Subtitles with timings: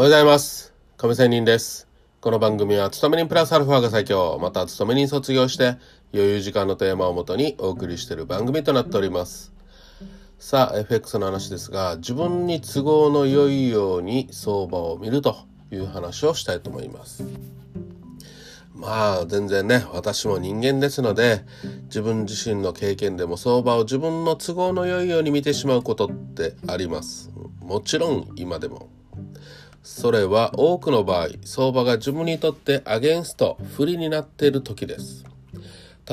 [0.00, 0.72] おはようございます。
[0.96, 1.86] 亀仙人です。
[2.22, 5.76] この番組は、勤め人プラスアルファが最強、また勤め人卒業して、
[6.14, 9.52] 余裕時間のテーマをもとにお送りしている番組となっております。
[10.38, 15.36] さあ、FX の話ですが、自分に都合の良いように相場を見ると
[15.70, 17.22] いう話をしたいと思います。
[18.74, 21.44] まあ全然ね私も人間ですので
[21.84, 28.88] 自分自身の経験でも相場を自分の都合の良いように見てしまうことってありますもちろん今でも
[29.82, 35.24] それは多くの場合相場が自分にとってアゲンスト不利になっている時です。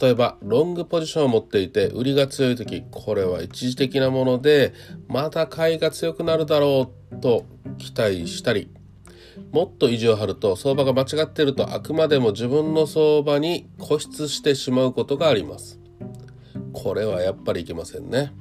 [0.00, 4.72] 例えばロングポジションを持っていて売りが強い時これは一時的なもので
[5.08, 7.44] また買いが強くなるだろうと
[7.78, 8.70] 期待したり
[9.50, 15.80] もっと意地を張ると相場が間違っているとあくまでも自分の相場に固執してしまうことがあります。
[16.72, 18.32] これはやっぱりいけませんね。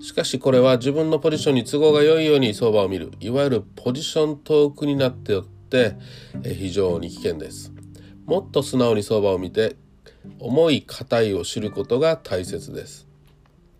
[0.00, 3.10] しかしこれは自分のポジションに都合が良いように相場を見る。
[3.20, 5.96] いわゆるポジショントークになってよって
[6.42, 7.72] 非常に危険です。
[8.24, 9.76] もっと素直に相場を見て
[10.38, 13.06] 重い硬いを知ることが大切です。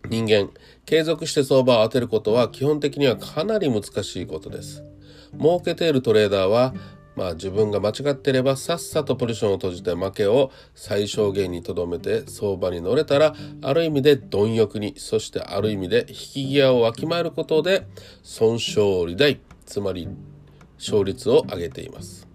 [0.09, 0.51] 人間
[0.85, 4.85] 継続して相場を当てることは基本的にはかなり難しいことです。
[5.39, 6.75] 儲けているトレーダーは
[7.21, 17.87] まあ自分が間違っていればさっさとポジションを閉じて負けを最小限にとどめて相場に乗れたらある意味で貪欲にそしてある意味で引き際をわきまえることで
[18.23, 20.09] 損傷利大つまり
[20.79, 22.27] 勝率を上げています。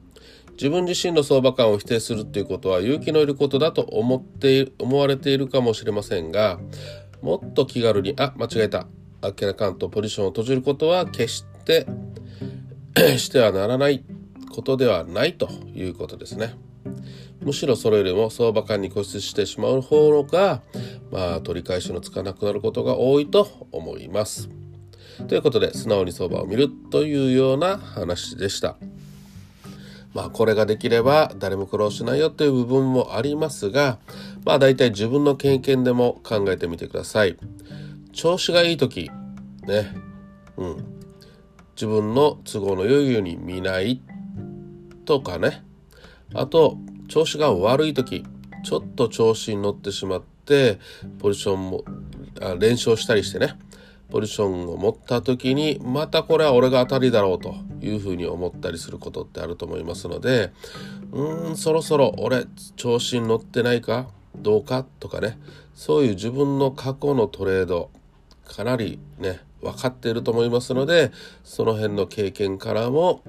[0.52, 6.60] 自分自身の相場感を否定するということは勇気のいることだと思って思われているかもしれませんが
[7.24, 8.86] もっと気軽にあ間違えた。
[9.22, 11.88] あっけらかんとポジションを閉じることは決して
[13.18, 14.15] してはならない。
[14.56, 16.56] ことではないということですね。
[17.42, 20.62] むしろそれよりも相場感に固執してしまう方が、
[21.12, 24.50] まあ、取り返しのつかなくなることが多いと思います。
[25.28, 28.78] ということで素直に相場を見るというような話でした。
[30.14, 34.00] まあこれができれば誰も苦労しないよという部分もありますが
[34.46, 37.38] まあ大体自分の経験でも考えてみてください。
[38.14, 39.12] 調子がいい時
[39.68, 39.94] ね
[40.56, 40.96] うん
[41.76, 44.02] 自分の都合の良いように見ない
[45.06, 45.64] とかね。
[46.34, 46.78] あと
[47.08, 48.26] 調子が悪い時
[48.64, 50.80] ちょっと調子に乗ってしまって
[51.20, 51.86] ポジションも
[52.42, 53.58] あ連勝したりしてね。
[54.10, 60.52] ポジションを持った時にまたこれは俺が当たりだろうというふうに思ったりすることってあると思いますので
[61.12, 62.46] うーんそろそろ俺
[62.76, 64.08] 調子に乗ってないか？
[64.36, 64.86] どうか？
[65.00, 65.40] とかね。
[65.74, 67.90] そういう自分の過去のトレード
[68.46, 71.12] かなりね分かっていると思いますので
[71.44, 73.22] その辺の経験からも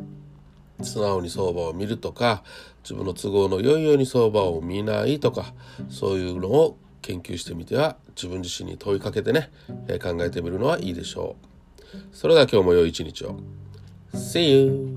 [0.82, 2.42] 素直に相場を見るとか
[2.82, 5.54] 自分の都合の良いように相場を見ないとか
[5.88, 9.50] そういうのを研究してみては自分自身に問いかけてね、
[9.88, 11.46] え考えてみるのはいいでしょう。
[12.12, 13.38] それでは今日も良い一日を。
[14.14, 14.95] See you!